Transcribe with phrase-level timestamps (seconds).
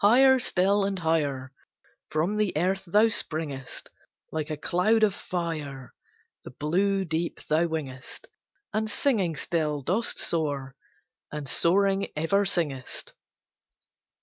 [0.00, 1.52] Higher still and higher
[2.08, 3.90] From the earth thou springest:
[4.32, 5.92] Like a cloud of fire,
[6.44, 8.24] The blue deep thou wingest,
[8.72, 10.76] And singing still dost soar,
[11.30, 13.12] and soaring ever singest.